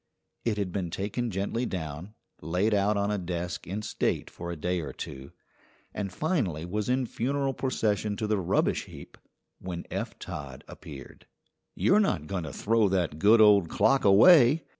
It 0.43 0.57
had 0.57 0.71
been 0.71 0.89
taken 0.89 1.29
gently 1.29 1.63
down, 1.67 2.15
laid 2.41 2.73
out 2.73 2.97
on 2.97 3.11
a 3.11 3.19
desk 3.19 3.67
in 3.67 3.83
state 3.83 4.31
for 4.31 4.51
a 4.51 4.55
day 4.55 4.79
or 4.79 4.91
two, 4.91 5.31
and 5.93 6.11
finally 6.11 6.65
was 6.65 6.89
in 6.89 7.05
funeral 7.05 7.53
procession 7.53 8.17
to 8.17 8.25
the 8.25 8.39
rubbish 8.39 8.85
heap 8.85 9.15
when 9.59 9.85
Eph 9.91 10.17
Todd 10.17 10.63
appeared. 10.67 11.27
"You're 11.75 11.99
not 11.99 12.25
going 12.25 12.45
to 12.45 12.51
throw 12.51 12.89
that 12.89 13.19
good 13.19 13.41
old 13.41 13.69
clock 13.69 14.03
away?" 14.03 14.63